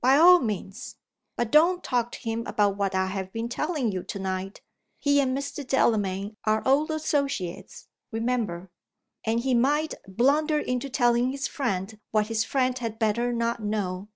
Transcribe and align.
"By 0.00 0.16
all 0.16 0.40
means! 0.40 0.96
But 1.36 1.52
don't 1.52 1.84
talk 1.84 2.10
to 2.10 2.18
him 2.18 2.42
about 2.44 2.76
what 2.76 2.92
I 2.92 3.06
have 3.06 3.32
been 3.32 3.48
telling 3.48 3.92
you 3.92 4.02
to 4.02 4.18
night. 4.18 4.62
He 4.98 5.20
and 5.20 5.38
Mr. 5.38 5.64
Delamayn 5.64 6.36
are 6.44 6.60
old 6.66 6.90
associates, 6.90 7.86
remember; 8.10 8.72
and 9.22 9.38
he 9.38 9.54
might 9.54 9.94
blunder 10.08 10.58
into 10.58 10.90
telling 10.90 11.30
his 11.30 11.46
friend 11.46 12.00
what 12.10 12.26
his 12.26 12.42
friend 12.42 12.76
had 12.80 12.98
better 12.98 13.32
not 13.32 13.62
know. 13.62 14.08